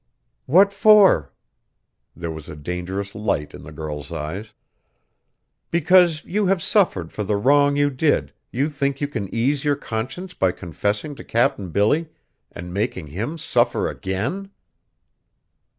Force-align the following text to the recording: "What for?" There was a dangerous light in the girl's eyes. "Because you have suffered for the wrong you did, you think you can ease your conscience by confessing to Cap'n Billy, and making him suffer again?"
"What 0.47 0.73
for?" 0.73 1.31
There 2.15 2.31
was 2.31 2.49
a 2.49 2.55
dangerous 2.55 3.13
light 3.13 3.53
in 3.53 3.61
the 3.61 3.71
girl's 3.71 4.11
eyes. 4.11 4.51
"Because 5.69 6.25
you 6.25 6.47
have 6.47 6.63
suffered 6.63 7.11
for 7.11 7.23
the 7.23 7.35
wrong 7.35 7.75
you 7.75 7.91
did, 7.91 8.33
you 8.51 8.67
think 8.67 8.99
you 8.99 9.07
can 9.07 9.31
ease 9.31 9.63
your 9.63 9.75
conscience 9.75 10.33
by 10.33 10.53
confessing 10.53 11.13
to 11.17 11.23
Cap'n 11.23 11.69
Billy, 11.69 12.09
and 12.51 12.73
making 12.73 13.05
him 13.09 13.37
suffer 13.37 13.87
again?" 13.87 14.49